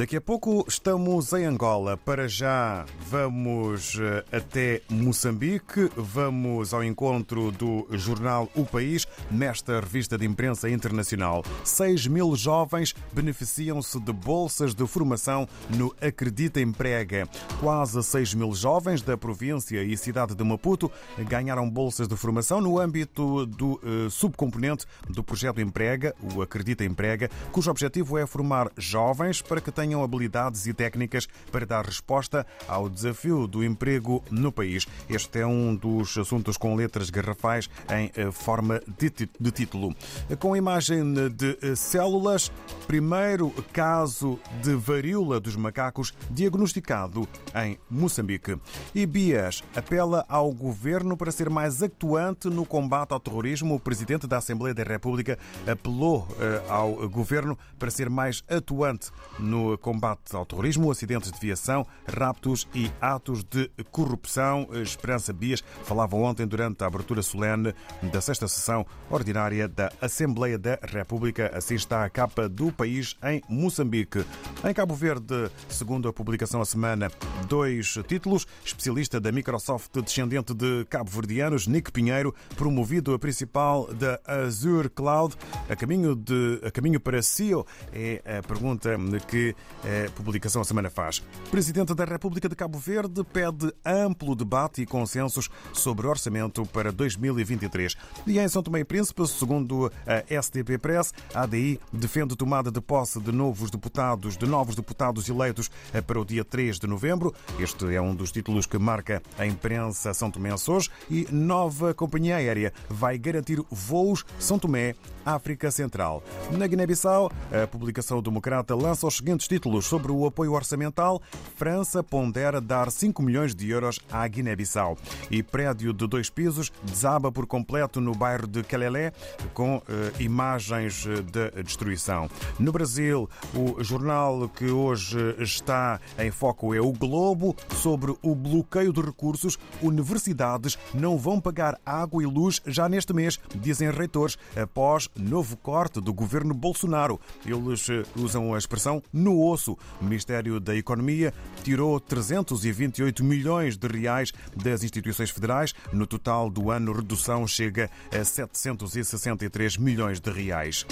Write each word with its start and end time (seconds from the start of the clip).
Daqui 0.00 0.16
a 0.16 0.20
pouco 0.20 0.64
estamos 0.66 1.30
em 1.34 1.44
Angola. 1.44 1.94
Para 1.94 2.26
já 2.26 2.86
vamos 3.10 3.98
eh, 4.00 4.24
até 4.34 4.80
Moçambique, 4.88 5.90
vamos 5.94 6.72
ao 6.72 6.82
encontro 6.82 7.52
do 7.52 7.86
jornal 7.98 8.48
O 8.54 8.64
País 8.64 9.06
nesta 9.30 9.78
revista 9.78 10.16
de 10.16 10.24
imprensa 10.24 10.70
internacional. 10.70 11.44
6 11.64 12.06
mil 12.06 12.34
jovens 12.34 12.94
beneficiam-se 13.12 14.00
de 14.00 14.10
bolsas 14.10 14.74
de 14.74 14.86
formação 14.86 15.46
no 15.68 15.94
Acredita 16.00 16.62
Emprega. 16.62 17.28
Quase 17.60 18.02
6 18.02 18.32
mil 18.32 18.54
jovens 18.54 19.02
da 19.02 19.18
província 19.18 19.84
e 19.84 19.98
cidade 19.98 20.34
de 20.34 20.42
Maputo 20.42 20.90
ganharam 21.28 21.68
bolsas 21.68 22.08
de 22.08 22.16
formação 22.16 22.58
no 22.58 22.80
âmbito 22.80 23.44
do 23.44 23.72
uh, 23.74 24.10
subcomponente 24.10 24.86
do 25.10 25.22
projeto 25.22 25.60
Emprega, 25.60 26.14
o 26.34 26.40
Acredita 26.40 26.86
Emprega, 26.86 27.28
cujo 27.52 27.70
objetivo 27.70 28.16
é 28.16 28.26
formar 28.26 28.72
jovens 28.78 29.42
para 29.42 29.60
que 29.60 29.70
tenham 29.70 29.89
habilidades 29.94 30.66
e 30.66 30.72
técnicas 30.72 31.26
para 31.50 31.66
dar 31.66 31.84
resposta 31.84 32.46
ao 32.68 32.88
desafio 32.88 33.46
do 33.46 33.64
emprego 33.64 34.22
no 34.30 34.52
país. 34.52 34.86
Este 35.08 35.40
é 35.40 35.46
um 35.46 35.74
dos 35.74 36.16
assuntos 36.16 36.56
com 36.56 36.74
letras 36.74 37.10
garrafais 37.10 37.68
em 37.90 38.10
eh, 38.14 38.30
forma 38.30 38.80
de 38.98 39.50
título. 39.50 39.94
Com 40.38 40.54
a 40.54 40.58
imagem 40.58 41.14
de 41.30 41.58
eh, 41.62 41.74
células, 41.74 42.52
primeiro 42.86 43.50
caso 43.72 44.38
de 44.62 44.74
varíola 44.74 45.40
dos 45.40 45.56
macacos 45.56 46.14
diagnosticado 46.30 47.28
em 47.54 47.78
Moçambique. 47.90 48.56
E 48.94 49.06
Bias 49.06 49.62
apela 49.74 50.24
ao 50.28 50.52
governo 50.52 51.16
para 51.16 51.32
ser 51.32 51.50
mais 51.50 51.82
atuante 51.82 52.48
no 52.48 52.64
combate 52.64 53.12
ao 53.12 53.20
terrorismo. 53.20 53.74
O 53.74 53.80
presidente 53.80 54.26
da 54.26 54.38
Assembleia 54.38 54.74
da 54.74 54.82
República 54.82 55.38
apelou 55.66 56.26
eh, 56.38 56.62
ao 56.68 57.08
governo 57.08 57.58
para 57.78 57.90
ser 57.90 58.10
mais 58.10 58.42
atuante 58.48 59.10
no 59.38 59.76
combate 59.80 60.34
ao 60.34 60.46
terrorismo, 60.46 60.90
acidentes 60.90 61.32
de 61.32 61.40
viação, 61.40 61.86
raptos 62.06 62.68
e 62.74 62.90
atos 63.00 63.42
de 63.42 63.70
corrupção. 63.90 64.68
Esperança 64.72 65.32
Bias 65.32 65.62
falava 65.84 66.16
ontem 66.16 66.46
durante 66.46 66.84
a 66.84 66.86
abertura 66.86 67.22
solene 67.22 67.74
da 68.12 68.20
sexta 68.20 68.46
sessão 68.46 68.86
ordinária 69.10 69.66
da 69.66 69.90
Assembleia 70.00 70.58
da 70.58 70.78
República. 70.82 71.50
Assim 71.54 71.74
está 71.74 72.04
a 72.04 72.10
capa 72.10 72.48
do 72.48 72.70
país 72.70 73.16
em 73.24 73.42
Moçambique. 73.48 74.24
Em 74.64 74.74
Cabo 74.74 74.94
Verde, 74.94 75.50
segundo 75.68 76.08
a 76.08 76.12
publicação 76.12 76.60
a 76.60 76.64
semana, 76.64 77.10
dois 77.48 77.98
títulos. 78.06 78.46
Especialista 78.64 79.20
da 79.20 79.32
Microsoft, 79.32 79.90
descendente 80.02 80.54
de 80.54 80.84
cabo-verdianos, 80.86 81.66
Nick 81.66 81.90
Pinheiro, 81.90 82.34
promovido 82.56 83.14
a 83.14 83.18
principal 83.18 83.92
da 83.94 84.20
Azure 84.26 84.88
Cloud. 84.88 85.34
A 85.68 85.74
caminho, 85.74 86.14
de, 86.14 86.60
a 86.64 86.70
caminho 86.70 87.00
para 87.00 87.22
CEO 87.22 87.66
é 87.92 88.38
a 88.38 88.42
pergunta 88.42 88.90
que 89.26 89.54
a 89.84 90.10
publicação 90.12 90.62
a 90.62 90.64
semana 90.64 90.90
faz. 90.90 91.22
Presidente 91.50 91.94
da 91.94 92.04
República 92.04 92.48
de 92.48 92.54
Cabo 92.54 92.78
Verde 92.78 93.24
pede 93.24 93.72
amplo 93.84 94.34
debate 94.34 94.82
e 94.82 94.86
consensos 94.86 95.48
sobre 95.72 96.06
orçamento 96.06 96.64
para 96.66 96.92
2023. 96.92 97.96
E 98.26 98.38
em 98.38 98.48
São 98.48 98.62
Tomé 98.62 98.80
e 98.80 98.84
Príncipe, 98.84 99.26
segundo 99.26 99.90
a 100.06 100.42
STP 100.42 100.78
Press, 100.78 101.12
a 101.34 101.42
ADI 101.42 101.80
defende 101.92 102.36
tomada 102.36 102.70
de 102.70 102.80
posse 102.80 103.20
de 103.20 103.32
novos 103.32 103.70
deputados, 103.70 104.36
de 104.36 104.46
novos 104.46 104.74
deputados 104.74 105.28
eleitos 105.28 105.70
para 106.06 106.20
o 106.20 106.24
dia 106.24 106.44
3 106.44 106.78
de 106.78 106.86
novembro. 106.86 107.34
Este 107.58 107.94
é 107.94 108.00
um 108.00 108.14
dos 108.14 108.30
títulos 108.30 108.66
que 108.66 108.78
marca 108.78 109.22
a 109.38 109.46
imprensa 109.46 110.12
São 110.14 110.30
Tomé 110.30 110.50
hoje 110.68 110.90
e 111.10 111.26
nova 111.30 111.94
companhia 111.94 112.36
aérea 112.36 112.72
vai 112.88 113.18
garantir 113.18 113.62
voos 113.70 114.24
São 114.38 114.58
Tomé 114.58 114.94
África 115.24 115.70
Central. 115.70 116.22
Na 116.50 116.66
Guiné-Bissau, 116.66 117.30
a 117.52 117.66
publicação 117.66 118.22
democrata 118.22 118.74
lança 118.74 119.06
os 119.06 119.16
seguintes 119.16 119.46
títulos 119.50 119.86
sobre 119.86 120.12
o 120.12 120.24
apoio 120.24 120.52
orçamental. 120.52 121.20
França 121.56 122.04
pondera 122.04 122.60
dar 122.60 122.88
5 122.88 123.20
milhões 123.20 123.52
de 123.52 123.68
euros 123.68 123.98
à 124.08 124.26
Guiné-Bissau. 124.28 124.96
E 125.28 125.42
prédio 125.42 125.92
de 125.92 126.06
dois 126.06 126.30
pisos 126.30 126.70
desaba 126.84 127.32
por 127.32 127.48
completo 127.48 128.00
no 128.00 128.14
bairro 128.14 128.46
de 128.46 128.62
Calelé, 128.62 129.12
com 129.52 129.82
eh, 129.88 130.12
imagens 130.20 131.04
de 131.04 131.62
destruição. 131.64 132.30
No 132.60 132.70
Brasil, 132.70 133.28
o 133.52 133.82
jornal 133.82 134.48
que 134.48 134.66
hoje 134.66 135.18
está 135.40 136.00
em 136.16 136.30
foco 136.30 136.72
é 136.72 136.80
o 136.80 136.92
Globo, 136.92 137.56
sobre 137.74 138.14
o 138.22 138.36
bloqueio 138.36 138.92
de 138.92 139.00
recursos. 139.00 139.58
Universidades 139.82 140.78
não 140.94 141.18
vão 141.18 141.40
pagar 141.40 141.76
água 141.84 142.22
e 142.22 142.26
luz 142.26 142.62
já 142.64 142.88
neste 142.88 143.12
mês, 143.12 143.36
dizem 143.56 143.90
reitores, 143.90 144.38
após 144.54 145.08
novo 145.16 145.56
corte 145.56 146.00
do 146.00 146.14
governo 146.14 146.54
Bolsonaro. 146.54 147.18
Eles 147.44 147.88
eh, 147.90 148.04
usam 148.14 148.54
a 148.54 148.58
expressão 148.58 149.02
no 149.12 149.39
osso. 149.40 149.76
O 150.00 150.04
Ministério 150.04 150.60
da 150.60 150.74
Economia 150.74 151.32
tirou 151.62 151.98
328 152.00 153.24
milhões 153.24 153.76
de 153.76 153.88
reais 153.88 154.32
das 154.56 154.82
instituições 154.82 155.30
federais. 155.30 155.74
No 155.92 156.06
total 156.06 156.50
do 156.50 156.70
ano, 156.70 156.92
redução 156.92 157.46
chega 157.46 157.90
a 158.12 158.24
763 158.24 159.76
milhões 159.76 160.20
de 160.20 160.30
reais. 160.30 160.86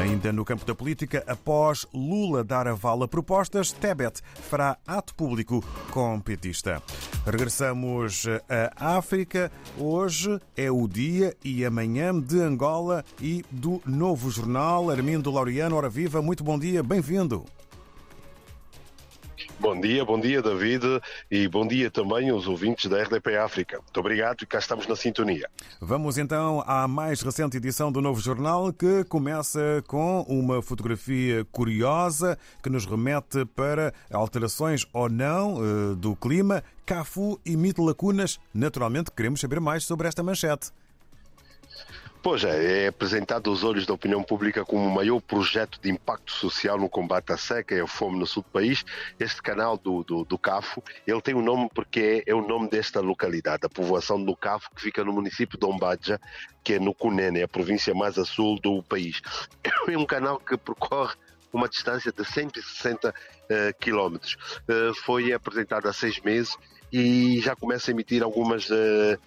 Ainda 0.00 0.32
no 0.32 0.44
campo 0.44 0.64
da 0.64 0.74
política, 0.74 1.22
após 1.26 1.86
Lula 1.92 2.42
dar 2.42 2.66
aval 2.66 3.02
a 3.02 3.08
propostas, 3.08 3.72
Tebet 3.72 4.20
fará 4.34 4.76
ato 4.86 5.14
público 5.14 5.62
com 5.90 6.18
petista. 6.18 6.82
Regressamos 7.26 8.24
à 8.78 8.96
África. 8.96 9.52
Hoje 9.78 10.40
é 10.56 10.70
o 10.70 10.88
dia 10.88 11.36
e 11.44 11.64
amanhã 11.64 12.18
de 12.18 12.40
Angola 12.40 13.04
e 13.20 13.44
do 13.50 13.82
novo 13.86 14.30
jornal. 14.30 14.90
Armindo 14.90 15.30
Laureano, 15.30 15.76
hora 15.76 15.90
viva, 15.90 16.22
muito 16.22 16.42
bom 16.42 16.58
dia, 16.58 16.82
bem-vindo. 16.82 17.44
Bom 19.62 19.80
dia, 19.80 20.04
bom 20.04 20.18
dia 20.18 20.42
David 20.42 21.00
e 21.30 21.46
bom 21.46 21.64
dia 21.64 21.88
também 21.88 22.28
aos 22.30 22.48
ouvintes 22.48 22.90
da 22.90 23.00
RDP 23.00 23.36
África. 23.36 23.76
Muito 23.78 24.00
obrigado 24.00 24.42
e 24.42 24.46
cá 24.46 24.58
estamos 24.58 24.88
na 24.88 24.96
sintonia. 24.96 25.48
Vamos 25.80 26.18
então 26.18 26.64
à 26.66 26.88
mais 26.88 27.22
recente 27.22 27.58
edição 27.58 27.92
do 27.92 28.02
Novo 28.02 28.20
Jornal 28.20 28.72
que 28.72 29.04
começa 29.04 29.60
com 29.86 30.22
uma 30.22 30.60
fotografia 30.60 31.46
curiosa 31.52 32.36
que 32.60 32.68
nos 32.68 32.84
remete 32.86 33.44
para 33.54 33.94
alterações 34.12 34.84
ou 34.92 35.08
não 35.08 35.58
eh, 35.58 35.94
do 35.94 36.16
clima. 36.16 36.64
Cafu 36.84 37.40
emite 37.46 37.80
lacunas. 37.80 38.40
Naturalmente 38.52 39.12
queremos 39.12 39.40
saber 39.40 39.60
mais 39.60 39.84
sobre 39.84 40.08
esta 40.08 40.24
manchete. 40.24 40.72
Pois 42.22 42.44
é, 42.44 42.84
é 42.84 42.86
apresentado 42.86 43.50
aos 43.50 43.64
olhos 43.64 43.84
da 43.84 43.94
opinião 43.94 44.22
pública 44.22 44.64
como 44.64 44.86
o 44.86 44.94
maior 44.94 45.20
projeto 45.20 45.80
de 45.82 45.90
impacto 45.90 46.30
social 46.30 46.78
no 46.78 46.88
combate 46.88 47.32
à 47.32 47.36
seca 47.36 47.74
e 47.74 47.80
à 47.80 47.86
fome 47.88 48.16
no 48.16 48.24
sul 48.28 48.44
do 48.44 48.48
país. 48.48 48.84
Este 49.18 49.42
canal 49.42 49.76
do, 49.76 50.04
do, 50.04 50.24
do 50.24 50.38
CAFO, 50.38 50.84
ele 51.04 51.20
tem 51.20 51.34
o 51.34 51.38
um 51.38 51.42
nome 51.42 51.68
porque 51.74 52.22
é, 52.24 52.30
é, 52.30 52.34
o 52.34 52.46
nome 52.46 52.70
desta 52.70 53.00
localidade, 53.00 53.66
a 53.66 53.68
povoação 53.68 54.22
do 54.24 54.36
CAFO, 54.36 54.70
que 54.72 54.82
fica 54.82 55.02
no 55.02 55.12
município 55.12 55.58
de 55.58 55.66
Ombadja, 55.66 56.20
que 56.62 56.74
é 56.74 56.78
no 56.78 56.94
Cunene, 56.94 57.42
a 57.42 57.48
província 57.48 57.92
mais 57.92 58.16
a 58.16 58.24
sul 58.24 58.60
do 58.60 58.84
país. 58.84 59.20
É 59.88 59.98
um 59.98 60.06
canal 60.06 60.38
que 60.38 60.56
percorre 60.56 61.16
uma 61.52 61.68
distância 61.68 62.12
de 62.12 62.24
160 62.24 63.10
uh, 63.10 63.14
quilómetros. 63.80 64.36
Uh, 64.68 64.94
foi 65.04 65.32
apresentado 65.32 65.88
há 65.88 65.92
seis 65.92 66.20
meses 66.20 66.56
e 66.92 67.40
já 67.40 67.56
começa 67.56 67.90
a 67.90 67.92
emitir 67.92 68.22
algumas 68.22 68.68
uh, 68.68 68.74
eh, 68.74 69.18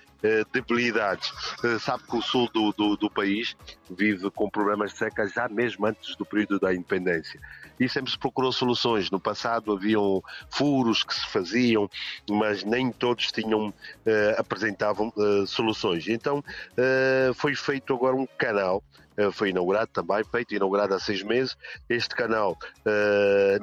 debilidades. 0.52 1.32
Eh, 1.64 1.80
sabe 1.80 2.04
que 2.04 2.16
o 2.16 2.22
sul 2.22 2.50
do, 2.52 2.72
do, 2.72 2.96
do, 2.96 3.10
país 3.10 3.56
vive 3.90 4.30
com 4.32 4.50
problemas 4.50 4.92
de 4.92 4.98
seca 4.98 5.28
já 5.28 5.48
mesmo 5.48 5.86
antes 5.86 6.16
do 6.16 6.26
período 6.26 6.60
da 6.60 6.74
independência. 6.74 7.40
E 7.80 7.90
sempre 7.90 8.12
se 8.12 8.18
procurou 8.18 8.52
soluções. 8.52 9.12
No 9.12 9.20
passado 9.20 9.72
haviam 9.74 10.24
furos 10.50 11.04
que 11.04 11.14
se 11.14 11.28
faziam, 11.28 11.90
mas 12.30 12.64
nem 12.64 12.92
todos 12.92 13.32
tinham, 13.32 13.70
uh, 13.70 13.74
apresentavam 14.38 15.12
soluções. 15.46 16.08
Então 16.08 16.44
foi 17.36 17.56
feito 17.56 17.94
agora 17.94 18.16
um 18.16 18.26
canal 18.26 18.82
foi 19.32 19.50
inaugurado 19.50 19.88
também, 19.88 20.24
feito, 20.24 20.56
inaugurado 20.56 20.94
há 20.94 21.00
seis 21.00 21.24
meses. 21.24 21.58
Este 21.90 22.16
canal, 22.16 22.58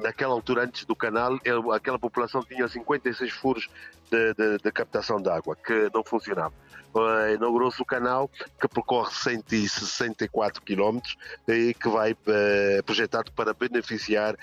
naquela 0.01 0.33
altura, 0.33 0.63
antes 0.63 0.85
do 0.85 0.95
canal, 0.95 1.39
aquela 1.73 1.99
população 1.99 2.41
tinha 2.43 2.67
56 2.67 3.31
furos 3.33 3.69
de, 4.09 4.33
de, 4.33 4.57
de 4.57 4.71
captação 4.71 5.21
de 5.21 5.29
água 5.29 5.55
que 5.55 5.89
não 5.93 6.03
funcionavam. 6.03 6.53
Uh, 6.93 7.33
inaugurou-se 7.33 7.81
o 7.81 7.85
canal 7.85 8.29
que 8.61 8.67
percorre 8.67 9.11
164 9.11 10.61
km 10.61 10.99
e 11.47 11.73
que 11.73 11.89
vai 11.89 12.11
uh, 12.11 12.83
projetado 12.85 13.31
para 13.31 13.51
beneficiar 13.51 14.37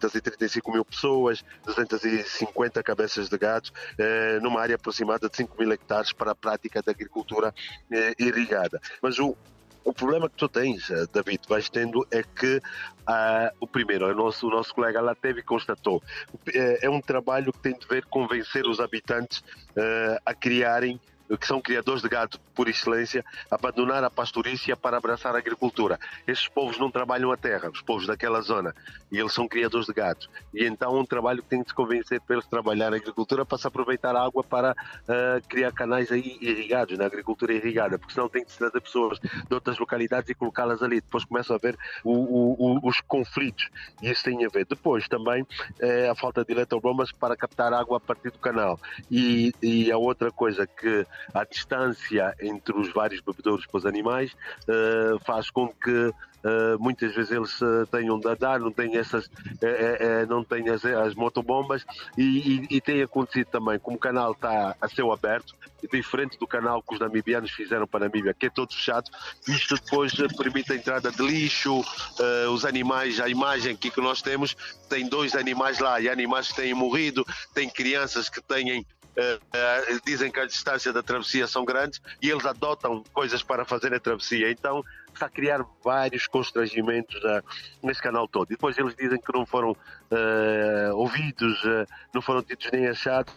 235 0.00 0.72
mil 0.72 0.84
pessoas, 0.84 1.44
250 1.64 2.82
cabeças 2.82 3.28
de 3.28 3.36
gado, 3.36 3.70
eh, 3.98 4.38
numa 4.40 4.60
área 4.60 4.76
aproximada 4.76 5.28
de 5.28 5.36
5 5.36 5.58
mil 5.58 5.72
hectares 5.72 6.12
para 6.12 6.30
a 6.30 6.34
prática 6.34 6.80
da 6.80 6.92
agricultura 6.92 7.52
eh, 7.90 8.14
irrigada. 8.20 8.80
Mas 9.02 9.18
o, 9.18 9.36
o 9.84 9.92
problema 9.92 10.28
que 10.28 10.36
tu 10.36 10.48
tens, 10.48 10.90
eh, 10.90 11.06
David, 11.12 11.42
vais 11.48 11.68
tendo 11.68 12.06
é 12.10 12.22
que 12.22 12.56
uh, 12.56 13.54
o 13.60 13.66
primeiro, 13.66 14.10
o 14.10 14.14
nosso, 14.14 14.46
o 14.46 14.50
nosso 14.50 14.74
colega 14.74 15.00
lá 15.00 15.14
teve 15.14 15.40
e 15.40 15.42
constatou, 15.42 16.02
é, 16.52 16.86
é, 16.86 16.90
um 16.90 17.00
trabalho 17.00 17.52
que 17.52 17.58
tem 17.58 17.78
de 17.78 17.86
ver 17.86 18.04
convencer 18.06 18.66
os 18.66 18.80
habitantes 18.80 19.38
uh, 19.40 20.18
a 20.24 20.34
criarem 20.34 20.98
que 21.38 21.46
são 21.46 21.60
criadores 21.60 22.02
de 22.02 22.08
gado 22.08 22.38
por 22.54 22.68
excelência, 22.68 23.24
abandonar 23.50 24.04
a 24.04 24.10
pastorícia 24.10 24.76
para 24.76 24.96
abraçar 24.96 25.34
a 25.34 25.38
agricultura. 25.38 25.98
Esses 26.26 26.48
povos 26.48 26.78
não 26.78 26.90
trabalham 26.90 27.32
a 27.32 27.36
terra, 27.36 27.70
os 27.70 27.80
povos 27.80 28.06
daquela 28.06 28.40
zona, 28.40 28.74
e 29.10 29.18
eles 29.18 29.32
são 29.32 29.48
criadores 29.48 29.86
de 29.86 29.92
gado. 29.92 30.26
E 30.52 30.64
então 30.64 30.98
um 30.98 31.04
trabalho 31.04 31.42
que 31.42 31.48
tem 31.48 31.62
de 31.62 31.68
se 31.68 31.74
convencer 31.74 32.20
para 32.20 32.36
eles 32.36 32.46
trabalhar 32.46 32.90
na 32.90 32.96
agricultura 32.96 33.44
para 33.44 33.58
se 33.58 33.66
aproveitar 33.66 34.14
a 34.14 34.24
água 34.24 34.44
para 34.44 34.72
uh, 34.72 35.48
criar 35.48 35.72
canais 35.72 36.12
aí 36.12 36.38
irrigados, 36.40 36.96
na 36.98 37.06
agricultura 37.06 37.52
irrigada, 37.52 37.98
porque 37.98 38.14
senão 38.14 38.28
tem 38.28 38.44
de 38.44 38.52
se 38.52 38.58
trazer 38.58 38.80
pessoas 38.80 39.18
de 39.18 39.54
outras 39.54 39.78
localidades 39.78 40.30
e 40.30 40.34
colocá-las 40.34 40.82
ali. 40.82 41.00
Depois 41.00 41.24
começam 41.24 41.56
a 41.56 41.58
ver 41.58 41.76
o, 42.04 42.12
o, 42.12 42.56
o, 42.58 42.88
os 42.88 43.00
conflitos, 43.00 43.68
e 44.02 44.10
isso 44.10 44.24
tem 44.24 44.44
a 44.44 44.48
ver. 44.48 44.66
Depois 44.66 45.08
também 45.08 45.46
é 45.80 46.08
a 46.08 46.14
falta 46.14 46.44
de 46.44 46.52
eletrobombas 46.52 47.12
para 47.12 47.36
captar 47.36 47.72
água 47.72 47.96
a 47.96 48.00
partir 48.00 48.30
do 48.30 48.38
canal. 48.38 48.78
E, 49.10 49.52
e 49.62 49.90
a 49.90 49.96
outra 49.96 50.30
coisa 50.30 50.66
que 50.66 51.06
a 51.32 51.44
distância 51.44 52.34
entre 52.40 52.76
os 52.76 52.92
vários 52.92 53.20
bebedouros 53.20 53.66
para 53.66 53.78
os 53.78 53.86
animais 53.86 54.32
uh, 54.68 55.18
faz 55.24 55.50
com 55.50 55.68
que 55.68 56.12
Uh, 56.44 56.78
muitas 56.78 57.14
vezes 57.14 57.32
eles 57.32 57.58
uh, 57.62 57.86
tenham 57.90 58.20
de 58.20 58.28
andar, 58.28 58.60
não 58.60 58.70
têm 58.70 58.98
essas, 58.98 59.24
uh, 59.24 60.26
não 60.28 60.44
têm 60.44 60.68
as, 60.68 60.84
as 60.84 61.14
motobombas 61.14 61.86
e, 62.18 62.66
e, 62.68 62.76
e, 62.76 62.80
tem 62.82 63.00
acontecido 63.00 63.46
também, 63.46 63.78
como 63.78 63.96
o 63.96 63.98
canal 63.98 64.32
está 64.32 64.76
a 64.78 64.86
céu 64.90 65.10
aberto, 65.10 65.54
diferente 65.90 66.38
do 66.38 66.46
canal 66.46 66.82
que 66.82 66.92
os 66.92 67.00
namibianos 67.00 67.50
fizeram 67.50 67.86
para 67.86 68.04
a 68.04 68.08
Namíbia, 68.08 68.34
que 68.34 68.46
é 68.46 68.50
todo 68.50 68.74
fechado, 68.74 69.10
isto 69.48 69.74
depois 69.76 70.12
permite 70.36 70.72
a 70.72 70.76
entrada 70.76 71.10
de 71.10 71.22
lixo, 71.22 71.82
os 72.52 72.64
animais, 72.64 73.20
a 73.20 73.28
imagem 73.28 73.74
aqui 73.74 73.90
que 73.90 74.00
nós 74.00 74.22
temos, 74.22 74.56
tem 74.88 75.06
dois 75.06 75.34
animais 75.34 75.78
lá, 75.78 76.00
e 76.00 76.08
animais 76.08 76.48
que 76.48 76.56
têm 76.56 76.72
morrido, 76.72 77.24
tem 77.52 77.68
crianças 77.68 78.30
que 78.30 78.40
têm 78.40 78.84
Uh, 79.16 79.36
uh, 79.36 80.00
dizem 80.04 80.30
que 80.30 80.40
as 80.40 80.48
distâncias 80.48 80.92
da 80.92 81.02
travessia 81.02 81.46
são 81.46 81.64
grandes 81.64 82.00
e 82.20 82.28
eles 82.28 82.44
adotam 82.44 83.04
coisas 83.12 83.44
para 83.44 83.64
fazer 83.64 83.94
a 83.94 84.00
travessia. 84.00 84.50
Então 84.50 84.84
está 85.12 85.26
a 85.26 85.30
criar 85.30 85.64
vários 85.84 86.26
constrangimentos 86.26 87.14
uh, 87.22 87.42
nesse 87.82 88.02
canal 88.02 88.26
todo. 88.26 88.48
E 88.48 88.54
depois 88.54 88.76
eles 88.76 88.94
dizem 88.96 89.20
que 89.20 89.32
não 89.32 89.46
foram 89.46 89.76
ouvidos, 90.94 91.60
não 92.12 92.22
foram 92.22 92.40
tidos 92.40 92.70
nem 92.72 92.86
achados 92.86 93.34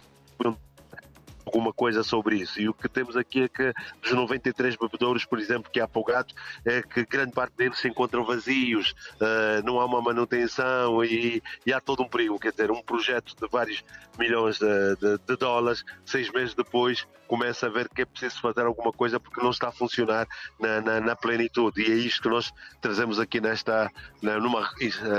alguma 1.47 1.71
coisa 1.71 2.03
sobre 2.03 2.35
isso. 2.35 2.59
E 2.59 2.67
o 2.67 2.73
que 2.73 2.89
temos 2.89 3.15
aqui 3.15 3.44
é 3.44 3.47
que 3.47 3.73
dos 4.01 4.11
93 4.11 4.75
bebedouros, 4.75 5.25
por 5.25 5.39
exemplo, 5.39 5.71
que 5.71 5.79
há 5.79 5.85
apagados, 5.85 6.35
é 6.65 6.81
que 6.81 7.05
grande 7.05 7.31
parte 7.31 7.55
deles 7.55 7.79
se 7.79 7.88
encontram 7.88 8.25
vazios, 8.25 8.91
uh, 9.15 9.65
não 9.65 9.79
há 9.79 9.85
uma 9.85 10.01
manutenção 10.01 11.03
e, 11.03 11.41
e, 11.65 11.73
há 11.73 11.79
todo 11.79 12.03
um 12.03 12.07
perigo. 12.07 12.38
Quer 12.38 12.51
dizer, 12.51 12.69
um 12.69 12.81
projeto 12.81 13.35
de 13.35 13.47
vários 13.47 13.83
milhões 14.19 14.59
de, 14.59 14.95
de, 14.97 15.17
de, 15.25 15.38
dólares, 15.38 15.83
seis 16.05 16.29
meses 16.31 16.53
depois, 16.53 17.07
começa 17.27 17.67
a 17.67 17.69
ver 17.69 17.88
que 17.89 18.01
é 18.01 18.05
preciso 18.05 18.41
fazer 18.41 18.61
alguma 18.61 18.91
coisa 18.91 19.19
porque 19.19 19.41
não 19.41 19.51
está 19.51 19.69
a 19.69 19.71
funcionar 19.71 20.27
na, 20.59 20.81
na, 20.81 21.00
na 21.00 21.15
plenitude. 21.15 21.81
E 21.81 21.91
é 21.91 21.95
isto 21.95 22.21
que 22.21 22.29
nós 22.29 22.51
trazemos 22.81 23.19
aqui 23.19 23.39
nesta, 23.39 23.89
numa 24.21 24.69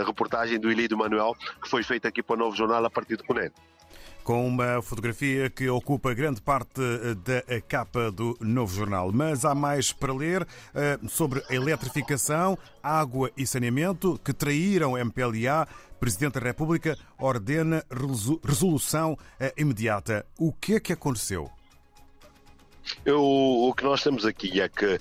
reportagem 0.04 0.58
do 0.58 0.70
Elido 0.70 0.96
Manuel, 0.96 1.34
que 1.62 1.68
foi 1.68 1.82
feita 1.82 2.08
aqui 2.08 2.22
para 2.22 2.34
o 2.34 2.38
Novo 2.38 2.56
Jornal 2.56 2.84
a 2.84 2.90
partir 2.90 3.16
do 3.16 3.24
Conene 3.24 3.52
com 4.28 4.46
uma 4.46 4.82
fotografia 4.82 5.48
que 5.48 5.70
ocupa 5.70 6.12
grande 6.12 6.42
parte 6.42 6.82
eh, 6.82 7.14
da 7.14 7.60
capa 7.62 8.10
do 8.10 8.36
novo 8.42 8.76
jornal. 8.76 9.10
Mas 9.10 9.42
há 9.42 9.54
mais 9.54 9.90
para 9.90 10.12
ler 10.12 10.46
eh, 10.74 10.98
sobre 11.08 11.42
a 11.48 11.54
eletrificação, 11.54 12.58
água 12.82 13.30
e 13.38 13.46
saneamento 13.46 14.20
que 14.22 14.34
traíram 14.34 14.98
MPLA. 14.98 15.66
Presidente 15.98 16.34
da 16.34 16.40
República 16.40 16.94
ordena 17.18 17.82
resolução 18.44 19.16
eh, 19.40 19.54
imediata. 19.56 20.26
O 20.38 20.52
que 20.52 20.74
é 20.74 20.80
que 20.80 20.92
aconteceu? 20.92 21.50
Eu, 23.06 23.22
o 23.22 23.72
que 23.72 23.84
nós 23.84 24.02
temos 24.02 24.26
aqui 24.26 24.60
é 24.60 24.68
que, 24.68 25.00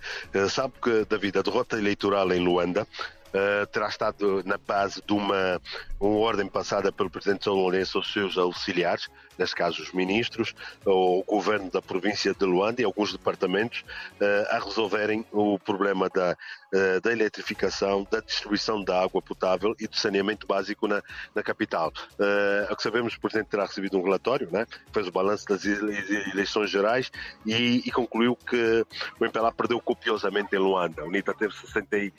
sabe 0.49 0.73
que, 0.81 1.03
David, 1.03 1.39
a 1.39 1.41
derrota 1.41 1.77
eleitoral 1.77 2.31
em 2.31 2.39
Luanda 2.39 2.87
uh, 3.33 3.65
terá 3.67 3.87
estado 3.87 4.43
na 4.45 4.57
base 4.57 5.01
de 5.05 5.13
uma, 5.13 5.61
uma 5.99 6.17
ordem 6.17 6.47
passada 6.47 6.91
pelo 6.91 7.09
Presidente 7.09 7.43
São 7.43 7.53
Lourenço 7.53 7.97
aos 7.97 8.11
seus 8.11 8.37
auxiliares, 8.37 9.07
neste 9.37 9.55
caso 9.55 9.81
os 9.81 9.91
ministros, 9.91 10.53
o 10.85 11.23
governo 11.23 11.69
da 11.69 11.81
província 11.81 12.33
de 12.33 12.45
Luanda 12.45 12.81
e 12.81 12.85
alguns 12.85 13.11
departamentos, 13.11 13.83
uh, 14.21 14.55
a 14.55 14.59
resolverem 14.59 15.25
o 15.31 15.59
problema 15.59 16.09
da, 16.09 16.35
uh, 16.73 17.01
da 17.01 17.11
eletrificação, 17.11 18.07
da 18.09 18.19
distribuição 18.19 18.83
da 18.83 19.03
água 19.03 19.21
potável 19.21 19.75
e 19.79 19.87
do 19.87 19.95
saneamento 19.95 20.47
básico 20.47 20.87
na, 20.87 21.01
na 21.35 21.43
capital. 21.43 21.91
Uh, 22.19 22.71
o 22.71 22.75
que 22.75 22.83
sabemos, 22.83 23.15
o 23.15 23.19
Presidente 23.19 23.49
terá 23.49 23.65
recebido 23.65 23.97
um 23.97 24.03
relatório, 24.03 24.49
né, 24.51 24.65
fez 24.91 25.07
o 25.07 25.11
balanço 25.11 25.45
das 25.47 25.65
eleições 25.65 26.69
gerais 26.69 27.11
e, 27.45 27.83
e 27.85 27.91
concluiu 27.91 28.35
que 28.35 28.85
o 29.19 29.25
MPLA 29.25 29.51
perdeu 29.51 29.79
copiosamente 29.79 30.55
em 30.55 30.59
Luanda. 30.59 31.01
A 31.01 31.05
UNITA 31.05 31.33
teve 31.33 31.53
63%, 31.53 32.11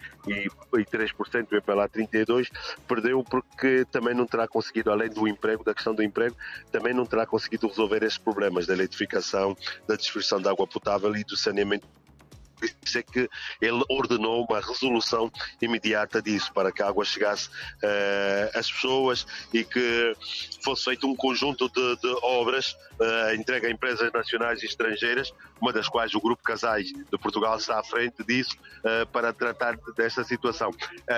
o 1.50 1.54
MPLA 1.54 1.88
32%, 1.88 2.50
perdeu 2.86 3.24
porque 3.24 3.84
também 3.90 4.14
não 4.14 4.26
terá 4.26 4.46
conseguido, 4.46 4.90
além 4.90 5.08
do 5.10 5.26
emprego, 5.26 5.64
da 5.64 5.74
questão 5.74 5.94
do 5.94 6.02
emprego, 6.02 6.36
também 6.70 6.94
não 6.94 7.06
terá 7.08 7.26
conseguido 7.26 7.66
resolver 7.66 8.02
esses 8.02 8.18
problemas 8.18 8.66
da 8.66 8.74
eletrificação, 8.74 9.56
da 9.86 9.96
distribuição 9.96 10.40
de 10.40 10.48
água 10.48 10.66
potável 10.66 11.14
e 11.16 11.24
do 11.24 11.36
saneamento 11.36 11.86
isso 12.84 12.98
é 12.98 13.02
que 13.02 13.28
ele 13.60 13.82
ordenou 13.88 14.46
uma 14.48 14.60
resolução 14.60 15.30
imediata 15.60 16.20
disso, 16.22 16.52
para 16.52 16.72
que 16.72 16.82
a 16.82 16.88
água 16.88 17.04
chegasse 17.04 17.48
uh, 17.48 18.58
às 18.58 18.70
pessoas 18.70 19.26
e 19.52 19.64
que 19.64 20.16
fosse 20.62 20.84
feito 20.84 21.06
um 21.06 21.14
conjunto 21.14 21.68
de, 21.68 21.96
de 21.96 22.08
obras 22.22 22.76
uh, 23.00 23.34
entregue 23.34 23.66
a 23.66 23.70
empresas 23.70 24.10
nacionais 24.12 24.62
e 24.62 24.66
estrangeiras, 24.66 25.32
uma 25.60 25.72
das 25.72 25.88
quais 25.88 26.14
o 26.14 26.20
Grupo 26.20 26.42
Casais 26.42 26.92
de 26.92 27.18
Portugal 27.18 27.56
está 27.56 27.78
à 27.78 27.84
frente 27.84 28.24
disso, 28.24 28.56
uh, 28.80 29.06
para 29.08 29.32
tratar 29.32 29.76
desta 29.96 30.24
situação. 30.24 30.70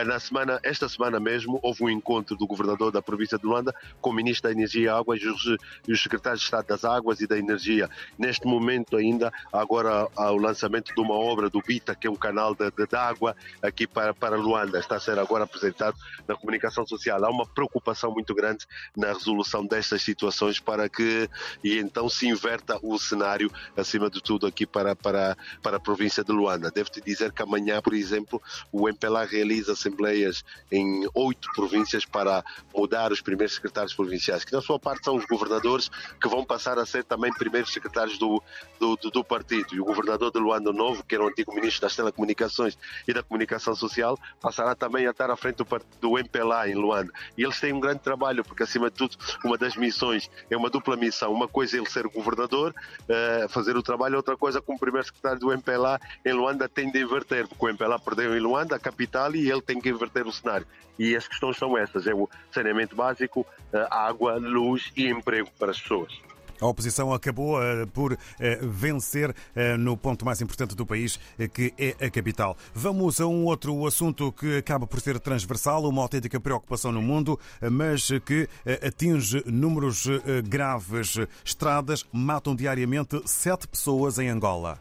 Na 0.06 0.18
semana, 0.18 0.60
esta 0.62 0.88
semana 0.88 1.20
mesmo, 1.20 1.58
houve 1.62 1.84
um 1.84 1.90
encontro 1.90 2.36
do 2.36 2.46
governador 2.46 2.90
da 2.92 3.02
província 3.02 3.38
de 3.38 3.46
Luanda 3.46 3.74
com 4.00 4.10
o 4.10 4.12
ministro 4.12 4.48
da 4.48 4.52
Energia 4.52 4.82
e 4.82 4.88
Águas 4.88 5.20
e 5.20 5.28
os, 5.28 5.44
e 5.86 5.92
os 5.92 6.02
secretários 6.02 6.40
de 6.40 6.46
Estado 6.46 6.66
das 6.66 6.84
Águas 6.84 7.20
e 7.20 7.26
da 7.26 7.38
Energia. 7.38 7.88
Neste 8.18 8.46
momento 8.46 8.96
ainda, 8.96 9.32
agora 9.52 10.08
há 10.16 10.30
o 10.30 10.36
lançamento 10.36 10.94
de 10.94 11.00
uma 11.00 11.14
obra 11.14 11.29
do 11.50 11.60
Bita, 11.60 11.94
que 11.94 12.06
é 12.06 12.10
um 12.10 12.16
canal 12.16 12.54
de, 12.54 12.70
de, 12.70 12.86
de 12.86 12.96
água 12.96 13.36
aqui 13.62 13.86
para, 13.86 14.12
para 14.12 14.36
Luanda, 14.36 14.78
está 14.78 14.96
a 14.96 15.00
ser 15.00 15.18
agora 15.18 15.44
apresentado 15.44 15.96
na 16.26 16.34
comunicação 16.34 16.86
social. 16.86 17.24
Há 17.24 17.30
uma 17.30 17.46
preocupação 17.46 18.10
muito 18.10 18.34
grande 18.34 18.66
na 18.96 19.08
resolução 19.08 19.64
destas 19.64 20.02
situações 20.02 20.58
para 20.58 20.88
que 20.88 21.28
e 21.62 21.78
então 21.78 22.08
se 22.08 22.26
inverta 22.26 22.78
o 22.82 22.98
cenário, 22.98 23.50
acima 23.76 24.10
de 24.10 24.20
tudo, 24.22 24.46
aqui 24.46 24.66
para, 24.66 24.96
para, 24.96 25.36
para 25.62 25.76
a 25.76 25.80
província 25.80 26.24
de 26.24 26.32
Luanda. 26.32 26.70
Devo-te 26.70 27.00
dizer 27.00 27.32
que 27.32 27.42
amanhã, 27.42 27.80
por 27.80 27.94
exemplo, 27.94 28.40
o 28.72 28.88
MPLA 28.88 29.24
realiza 29.24 29.72
assembleias 29.72 30.44
em 30.70 31.08
oito 31.14 31.48
províncias 31.54 32.04
para 32.04 32.44
mudar 32.74 33.12
os 33.12 33.20
primeiros 33.20 33.54
secretários 33.54 33.94
provinciais, 33.94 34.44
que 34.44 34.52
na 34.52 34.60
sua 34.60 34.78
parte 34.78 35.04
são 35.04 35.16
os 35.16 35.24
governadores 35.26 35.88
que 36.20 36.28
vão 36.28 36.44
passar 36.44 36.78
a 36.78 36.86
ser 36.86 37.04
também 37.04 37.32
primeiros 37.32 37.72
secretários 37.72 38.18
do, 38.18 38.42
do, 38.78 38.96
do, 38.96 39.10
do 39.10 39.24
partido. 39.24 39.74
E 39.74 39.80
o 39.80 39.84
governador 39.84 40.30
de 40.32 40.38
Luanda 40.38 40.72
Novo, 40.72 41.04
que 41.04 41.14
era 41.20 41.24
o 41.24 41.28
antigo 41.28 41.54
ministro 41.54 41.82
das 41.82 41.94
Telecomunicações 41.94 42.78
e 43.06 43.12
da 43.12 43.22
Comunicação 43.22 43.74
Social, 43.74 44.18
passará 44.40 44.74
também 44.74 45.06
a 45.06 45.10
estar 45.10 45.30
à 45.30 45.36
frente 45.36 45.56
do, 45.56 45.66
do 46.00 46.18
MPLA 46.18 46.68
em 46.68 46.74
Luanda. 46.74 47.12
E 47.36 47.44
eles 47.44 47.60
têm 47.60 47.72
um 47.72 47.80
grande 47.80 48.00
trabalho, 48.00 48.42
porque 48.42 48.62
acima 48.62 48.90
de 48.90 48.96
tudo, 48.96 49.16
uma 49.44 49.58
das 49.58 49.76
missões 49.76 50.30
é 50.50 50.56
uma 50.56 50.70
dupla 50.70 50.96
missão. 50.96 51.32
Uma 51.32 51.46
coisa 51.46 51.76
é 51.76 51.80
ele 51.80 51.90
ser 51.90 52.06
governador, 52.08 52.74
uh, 53.02 53.48
fazer 53.48 53.76
o 53.76 53.82
trabalho, 53.82 54.16
outra 54.16 54.36
coisa, 54.36 54.60
como 54.60 54.78
primeiro 54.78 55.06
secretário 55.06 55.38
do 55.38 55.52
MPLA 55.52 56.00
em 56.24 56.32
Luanda, 56.32 56.68
tem 56.68 56.90
de 56.90 57.02
inverter, 57.02 57.46
porque 57.46 57.64
o 57.64 57.68
MPLA 57.68 57.98
perdeu 57.98 58.36
em 58.36 58.40
Luanda, 58.40 58.76
a 58.76 58.78
capital, 58.78 59.34
e 59.34 59.50
ele 59.50 59.62
tem 59.62 59.80
que 59.80 59.90
inverter 59.90 60.26
o 60.26 60.32
cenário. 60.32 60.66
E 60.98 61.14
as 61.14 61.28
questões 61.28 61.56
são 61.56 61.76
essas: 61.76 62.06
é 62.06 62.14
o 62.14 62.28
saneamento 62.50 62.96
básico, 62.96 63.40
uh, 63.40 63.46
água, 63.90 64.36
luz 64.36 64.90
e 64.96 65.08
emprego 65.08 65.50
para 65.58 65.70
as 65.70 65.80
pessoas. 65.80 66.29
A 66.60 66.66
oposição 66.66 67.12
acabou 67.12 67.62
eh, 67.62 67.86
por 67.86 68.12
eh, 68.38 68.58
vencer 68.62 69.34
eh, 69.54 69.76
no 69.76 69.96
ponto 69.96 70.24
mais 70.24 70.40
importante 70.42 70.74
do 70.74 70.84
país, 70.84 71.18
que 71.54 71.72
é 71.78 72.06
a 72.06 72.10
capital. 72.10 72.56
Vamos 72.74 73.20
a 73.20 73.26
um 73.26 73.46
outro 73.46 73.86
assunto 73.86 74.30
que 74.32 74.58
acaba 74.58 74.86
por 74.86 75.00
ser 75.00 75.18
transversal, 75.18 75.84
uma 75.84 76.02
autêntica 76.02 76.38
preocupação 76.38 76.92
no 76.92 77.00
mundo, 77.00 77.38
mas 77.70 78.10
que 78.24 78.48
atinge 78.86 79.42
números 79.46 80.06
graves. 80.44 81.16
Estradas 81.44 82.04
matam 82.12 82.54
diariamente 82.54 83.20
sete 83.24 83.66
pessoas 83.66 84.18
em 84.18 84.28
Angola. 84.28 84.78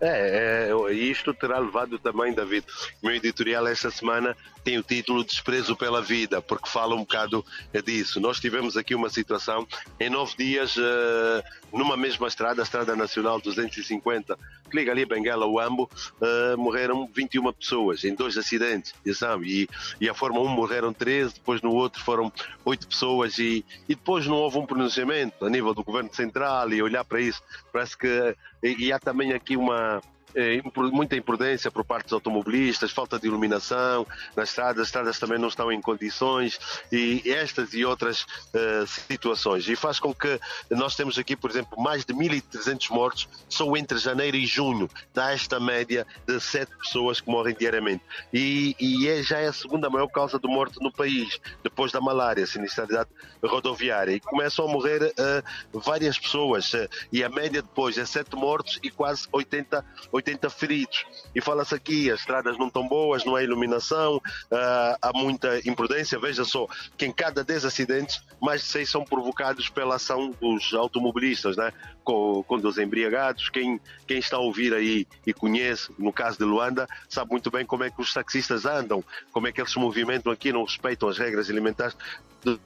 É, 0.00 0.70
é, 0.70 0.92
isto 0.92 1.34
terá 1.34 1.58
levado 1.58 1.98
também, 1.98 2.32
David. 2.32 2.64
Meu 3.02 3.14
editorial 3.14 3.66
esta 3.66 3.90
semana 3.90 4.36
tem 4.68 4.76
o 4.76 4.82
título 4.82 5.24
Desprezo 5.24 5.74
pela 5.74 6.02
Vida, 6.02 6.42
porque 6.42 6.68
fala 6.68 6.94
um 6.94 6.98
bocado 6.98 7.42
disso. 7.82 8.20
Nós 8.20 8.38
tivemos 8.38 8.76
aqui 8.76 8.94
uma 8.94 9.08
situação, 9.08 9.66
em 9.98 10.10
nove 10.10 10.34
dias, 10.36 10.76
uh, 10.76 11.42
numa 11.72 11.96
mesma 11.96 12.28
estrada, 12.28 12.60
a 12.60 12.64
Estrada 12.64 12.94
Nacional 12.94 13.40
250, 13.40 14.38
que 14.70 14.76
liga 14.76 14.92
ali 14.92 15.06
Benguela 15.06 15.46
ao 15.46 15.58
Ambo, 15.58 15.90
uh, 16.20 16.58
morreram 16.58 17.08
21 17.10 17.50
pessoas 17.54 18.04
em 18.04 18.14
dois 18.14 18.36
acidentes, 18.36 18.92
sabe? 19.14 19.62
E, 19.62 19.68
e 20.02 20.06
a 20.06 20.12
Fórmula 20.12 20.50
1 20.50 20.52
morreram 20.54 20.92
13, 20.92 21.36
depois 21.36 21.62
no 21.62 21.72
outro 21.72 22.04
foram 22.04 22.30
8 22.62 22.88
pessoas 22.88 23.38
e, 23.38 23.64
e 23.88 23.94
depois 23.94 24.26
não 24.26 24.36
houve 24.36 24.58
um 24.58 24.66
pronunciamento 24.66 25.46
a 25.46 25.48
nível 25.48 25.72
do 25.72 25.82
Governo 25.82 26.12
Central 26.12 26.70
e 26.74 26.82
olhar 26.82 27.06
para 27.06 27.22
isso. 27.22 27.42
Parece 27.72 27.96
que 27.96 28.36
e, 28.62 28.88
e 28.88 28.92
há 28.92 28.98
também 28.98 29.32
aqui 29.32 29.56
uma 29.56 30.02
é, 30.34 30.60
muita 30.92 31.16
imprudência 31.16 31.70
por 31.70 31.84
parte 31.84 32.04
dos 32.04 32.12
automobilistas, 32.12 32.90
falta 32.90 33.18
de 33.18 33.26
iluminação 33.26 34.06
nas 34.36 34.50
estradas, 34.50 34.82
as 34.82 34.88
estradas 34.88 35.18
também 35.18 35.38
não 35.38 35.48
estão 35.48 35.70
em 35.72 35.80
condições 35.80 36.58
e 36.92 37.22
estas 37.26 37.72
e 37.74 37.84
outras 37.84 38.22
uh, 38.22 38.86
situações. 38.86 39.68
E 39.68 39.76
faz 39.76 39.98
com 39.98 40.14
que 40.14 40.38
nós 40.70 40.94
temos 40.94 41.18
aqui, 41.18 41.36
por 41.36 41.50
exemplo, 41.50 41.80
mais 41.80 42.04
de 42.04 42.14
1.300 42.14 42.90
mortos 42.90 43.28
só 43.48 43.76
entre 43.76 43.98
janeiro 43.98 44.36
e 44.36 44.46
junho, 44.46 44.88
dá 45.12 45.32
esta 45.32 45.60
média 45.60 46.06
de 46.26 46.40
7 46.40 46.70
pessoas 46.76 47.20
que 47.20 47.30
morrem 47.30 47.54
diariamente. 47.58 48.02
E, 48.32 48.74
e 48.78 49.08
é, 49.08 49.22
já 49.22 49.38
é 49.38 49.48
a 49.48 49.52
segunda 49.52 49.90
maior 49.90 50.08
causa 50.08 50.38
de 50.38 50.48
morte 50.48 50.80
no 50.80 50.92
país, 50.92 51.40
depois 51.62 51.92
da 51.92 52.00
malária, 52.00 52.46
sinistralidade 52.46 53.10
rodoviária. 53.42 54.12
E 54.12 54.20
começam 54.20 54.66
a 54.66 54.68
morrer 54.68 55.02
uh, 55.02 55.80
várias 55.80 56.18
pessoas 56.18 56.72
uh, 56.74 56.88
e 57.12 57.22
a 57.22 57.28
média 57.28 57.62
depois 57.62 57.98
é 57.98 58.04
7 58.04 58.34
mortos 58.36 58.78
e 58.82 58.90
quase 58.90 59.26
80 59.32 59.84
80 60.18 60.50
feridos. 60.50 61.04
E 61.34 61.40
fala-se 61.40 61.74
aqui, 61.74 62.10
as 62.10 62.20
estradas 62.20 62.58
não 62.58 62.66
estão 62.66 62.86
boas, 62.86 63.24
não 63.24 63.36
há 63.36 63.42
iluminação, 63.42 64.16
uh, 64.16 64.98
há 65.00 65.10
muita 65.14 65.58
imprudência. 65.68 66.18
Veja 66.18 66.44
só 66.44 66.66
que 66.96 67.06
em 67.06 67.12
cada 67.12 67.42
10 67.42 67.64
acidentes, 67.64 68.22
mais 68.40 68.62
de 68.62 68.68
6 68.68 68.90
são 68.90 69.04
provocados 69.04 69.68
pela 69.68 69.96
ação 69.96 70.30
dos 70.40 70.74
automobilistas, 70.74 71.56
né? 71.56 71.72
os 72.06 72.78
embriagados. 72.78 73.50
Quem, 73.50 73.80
quem 74.06 74.18
está 74.18 74.36
a 74.36 74.40
ouvir 74.40 74.72
aí 74.74 75.06
e 75.26 75.32
conhece, 75.32 75.90
no 75.98 76.12
caso 76.12 76.38
de 76.38 76.44
Luanda, 76.44 76.86
sabe 77.08 77.30
muito 77.30 77.50
bem 77.50 77.66
como 77.66 77.84
é 77.84 77.90
que 77.90 78.00
os 78.00 78.12
taxistas 78.12 78.64
andam, 78.64 79.04
como 79.30 79.46
é 79.46 79.52
que 79.52 79.60
eles 79.60 79.72
se 79.72 79.78
movimentam 79.78 80.32
aqui, 80.32 80.52
não 80.52 80.64
respeitam 80.64 81.08
as 81.08 81.18
regras 81.18 81.50
alimentares. 81.50 81.96
De 82.42 82.58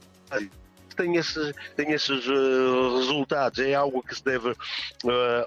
tem 0.94 1.16
esses, 1.16 1.52
tem 1.76 1.92
esses 1.92 2.26
uh, 2.26 2.98
resultados. 2.98 3.58
É 3.58 3.74
algo 3.74 4.02
que 4.02 4.14
se 4.14 4.24
deve 4.24 4.50
uh, 4.50 4.56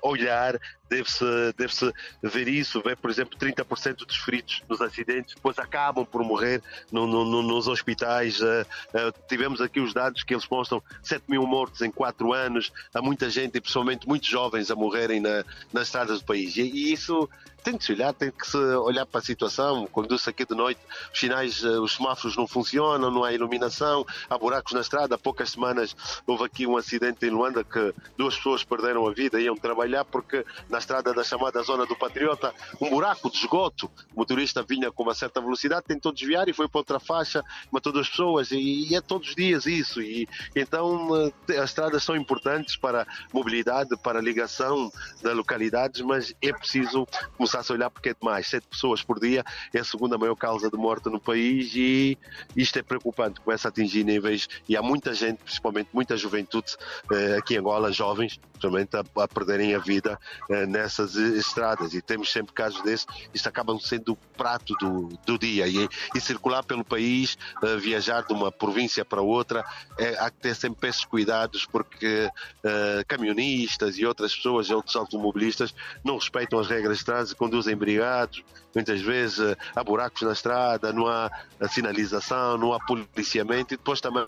olhar 0.01 0.59
deve-se 0.89 1.25
deve 1.57 1.73
-se 1.73 1.91
ver 2.21 2.47
isso, 2.47 2.81
ver, 2.81 2.97
por 2.97 3.09
exemplo, 3.09 3.37
30% 3.37 4.05
dos 4.05 4.17
feridos 4.17 4.61
nos 4.67 4.81
acidentes 4.81 5.35
depois 5.35 5.57
acabam 5.59 6.05
por 6.05 6.23
morrer 6.23 6.61
no, 6.91 7.07
no, 7.07 7.41
nos 7.41 7.67
hospitais. 7.67 8.39
Uh, 8.41 8.65
uh, 8.93 9.13
tivemos 9.27 9.61
aqui 9.61 9.79
os 9.79 9.93
dados 9.93 10.23
que 10.23 10.33
eles 10.33 10.47
mostram 10.49 10.81
7 11.03 11.23
mil 11.27 11.45
mortos 11.45 11.81
em 11.81 11.91
4 11.91 12.33
anos, 12.33 12.71
há 12.93 13.01
muita 13.01 13.29
gente, 13.29 13.57
e 13.57 13.61
principalmente 13.61 14.07
muitos 14.07 14.29
jovens, 14.29 14.71
a 14.71 14.75
morrerem 14.75 15.19
na, 15.19 15.43
nas 15.71 15.83
estradas 15.87 16.19
do 16.19 16.25
país. 16.25 16.55
E, 16.57 16.61
e, 16.61 16.93
isso 16.93 17.29
tem 17.63 17.75
que 17.75 17.83
se 17.83 17.93
olhar, 17.93 18.13
tem 18.13 18.29
que 18.29 18.47
se 18.47 18.57
olhar 18.57 19.07
para 19.07 19.19
a 19.19 19.23
situação. 19.23 19.87
Conduz-se 19.87 20.29
aqui 20.29 20.45
de 20.45 20.53
noite, 20.53 20.79
os 21.11 21.19
sinais, 21.19 21.63
uh, 21.63 21.81
os 21.81 21.95
semáforos 21.95 22.37
não 22.37 22.47
funcionam, 22.47 23.09
não 23.09 23.23
há 23.23 23.33
iluminação, 23.33 24.05
há 24.29 24.37
buracos 24.37 24.73
na 24.73 24.81
estrada. 24.81 25.15
Há 25.15 25.17
poucas 25.17 25.51
semanas 25.51 25.95
houve 26.27 26.43
aqui 26.43 26.67
um 26.67 26.77
acidente 26.77 27.25
em 27.25 27.29
Luanda 27.29 27.63
que 27.63 27.93
duas 28.17 28.35
pessoas 28.35 28.63
perderam 28.63 29.07
a 29.07 29.11
vida, 29.11 29.41
iam 29.41 29.55
trabalhar 29.55 30.05
porque 30.05 30.45
na 30.75 30.79
estrada 30.79 31.13
da 31.13 31.23
chamada 31.23 31.63
Zona 31.63 31.85
do 31.85 31.95
Patriota, 31.95 32.53
um 32.81 32.89
buraco 32.89 33.31
de 33.31 33.37
esgoto. 33.37 33.89
O 34.13 34.19
motorista 34.19 34.61
vinha 34.61 34.91
com 34.91 35.03
uma 35.03 35.15
certa 35.15 35.39
velocidade, 35.39 35.85
tentou 35.87 36.11
desviar 36.11 36.49
e 36.49 36.53
foi 36.53 36.67
para 36.67 36.79
outra 36.79 36.99
faixa, 36.99 37.41
matou 37.71 37.93
duas 37.93 38.09
pessoas, 38.09 38.51
e, 38.51 38.89
e 38.89 38.93
é 38.95 38.99
todos 38.99 39.29
os 39.29 39.35
dias 39.35 39.65
isso. 39.65 40.01
E 40.01 40.27
então 40.53 41.31
eh, 41.47 41.57
as 41.57 41.69
estradas 41.69 42.03
são 42.03 42.13
importantes 42.13 42.75
para 42.75 43.03
a 43.03 43.05
mobilidade, 43.33 43.95
para 44.03 44.19
a 44.19 44.21
ligação 44.21 44.91
das 45.21 45.33
localidades, 45.33 46.01
mas 46.01 46.35
é 46.41 46.51
preciso 46.51 47.07
começar 47.37 47.63
a 47.67 47.73
olhar 47.73 47.89
porque 47.89 48.09
é 48.09 48.13
demais. 48.13 48.49
Sete 48.49 48.67
pessoas 48.67 49.01
por 49.01 49.17
dia 49.17 49.45
é 49.73 49.79
a 49.79 49.83
segunda 49.85 50.17
maior 50.17 50.35
causa 50.35 50.69
de 50.69 50.75
morte 50.75 51.09
no 51.09 51.21
país 51.21 51.73
e 51.73 52.17
isto 52.53 52.77
é 52.77 52.83
preocupante, 52.83 53.39
começa 53.39 53.67
a 53.67 53.69
atingir 53.69 54.03
níveis 54.03 54.49
e 54.67 54.75
há 54.75 54.81
muita 54.81 55.13
gente, 55.13 55.37
principalmente 55.37 55.89
muita 55.93 56.17
juventude 56.17 56.75
eh, 57.09 57.37
aqui 57.37 57.55
em 57.55 57.59
Angola, 57.59 57.93
jovens, 57.93 58.37
principalmente 58.51 58.97
a, 58.97 59.27
perderem 59.27 59.73
a 59.73 59.79
vida 59.79 60.19
eh, 60.49 60.64
nessas 60.65 61.15
estradas 61.15 61.93
e 61.93 62.01
temos 62.01 62.31
sempre 62.31 62.53
casos 62.53 62.81
desses, 62.81 63.05
isto 63.33 63.47
acaba 63.47 63.77
sendo 63.79 64.13
o 64.13 64.15
prato 64.37 64.73
do, 64.79 65.09
do 65.25 65.37
dia 65.37 65.67
e, 65.67 65.87
e 66.13 66.21
circular 66.21 66.63
pelo 66.63 66.83
país, 66.83 67.37
uh, 67.63 67.77
viajar 67.79 68.23
de 68.23 68.33
uma 68.33 68.51
província 68.51 69.03
para 69.03 69.21
outra, 69.21 69.65
é, 69.97 70.17
há 70.19 70.29
que 70.29 70.37
ter 70.37 70.55
sempre 70.55 70.89
esses 70.89 71.05
cuidados 71.05 71.65
porque 71.65 72.29
uh, 72.63 73.05
camionistas 73.07 73.97
e 73.97 74.05
outras 74.05 74.35
pessoas, 74.35 74.69
outros 74.69 74.95
automobilistas 74.95 75.73
não 76.03 76.17
respeitam 76.17 76.59
as 76.59 76.67
regras 76.67 76.99
de 76.99 77.05
trânsito, 77.05 77.37
conduzem 77.37 77.75
brigados, 77.75 78.43
muitas 78.73 79.01
vezes 79.01 79.39
uh, 79.39 79.57
há 79.75 79.83
buracos 79.83 80.21
na 80.21 80.31
estrada, 80.31 80.91
não 80.91 81.07
há 81.07 81.31
sinalização, 81.69 82.57
não 82.57 82.73
há 82.73 82.79
policiamento 82.79 83.73
e 83.73 83.77
depois 83.77 84.01
também 84.01 84.25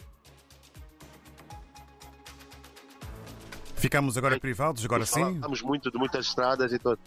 Ficamos 3.77 4.17
agora 4.17 4.39
privados, 4.39 4.83
agora 4.83 5.05
sim? 5.05 5.39
Falamos 5.39 5.61
muito 5.61 5.91
de 5.91 5.97
muitas 5.97 6.25
estradas, 6.25 6.73
então, 6.73 6.97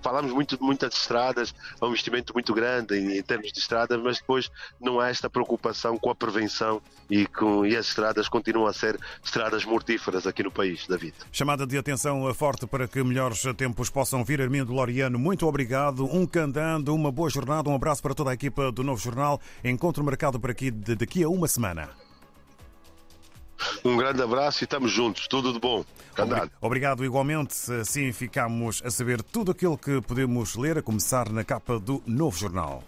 falamos 0.00 0.32
muito 0.32 0.56
de 0.56 0.62
muitas 0.62 0.94
estradas, 0.94 1.52
é 1.80 1.84
um 1.84 1.88
investimento 1.88 2.32
muito 2.32 2.54
grande 2.54 2.96
em, 2.96 3.18
em, 3.18 3.22
termos 3.22 3.52
de 3.52 3.58
estradas, 3.58 4.00
mas 4.00 4.18
depois 4.18 4.50
não 4.80 5.00
há 5.00 5.08
esta 5.08 5.28
preocupação 5.28 5.98
com 5.98 6.10
a 6.10 6.14
prevenção 6.14 6.80
e, 7.10 7.26
com, 7.26 7.66
e 7.66 7.76
as 7.76 7.88
estradas 7.88 8.28
continuam 8.28 8.66
a 8.66 8.72
ser 8.72 8.98
estradas 9.24 9.64
mortíferas 9.64 10.24
aqui 10.24 10.44
no 10.44 10.52
país, 10.52 10.86
David. 10.86 11.14
Chamada 11.32 11.66
de 11.66 11.76
atenção 11.76 12.32
forte 12.32 12.64
para 12.66 12.86
que 12.86 13.02
melhores 13.02 13.42
tempos 13.56 13.90
possam 13.90 14.24
vir. 14.24 14.40
Armindo 14.40 14.72
Loriano, 14.72 15.18
muito 15.18 15.46
obrigado. 15.46 16.04
Um 16.04 16.26
candando, 16.26 16.94
uma 16.94 17.10
boa 17.10 17.28
jornada, 17.28 17.68
um 17.68 17.74
abraço 17.74 18.02
para 18.02 18.14
toda 18.14 18.30
a 18.30 18.34
equipa 18.34 18.70
do 18.70 18.84
Novo 18.84 19.00
Jornal. 19.00 19.40
Encontro 19.64 20.04
marcado 20.04 20.38
por 20.38 20.50
aqui 20.50 20.70
de 20.70 20.94
daqui 20.94 21.24
a 21.24 21.28
uma 21.28 21.48
semana. 21.48 22.03
Um 23.84 23.98
grande 23.98 24.22
abraço 24.22 24.62
e 24.62 24.64
estamos 24.64 24.90
juntos. 24.90 25.28
Tudo 25.28 25.52
de 25.52 25.60
bom. 25.60 25.84
Candado. 26.14 26.50
Obrigado 26.60 27.04
igualmente. 27.04 27.54
Assim 27.80 28.12
ficamos 28.12 28.82
a 28.82 28.90
saber 28.90 29.22
tudo 29.22 29.52
aquilo 29.52 29.76
que 29.76 30.00
podemos 30.00 30.54
ler, 30.56 30.78
a 30.78 30.82
começar 30.82 31.28
na 31.30 31.44
capa 31.44 31.78
do 31.78 32.02
Novo 32.06 32.36
Jornal. 32.38 32.82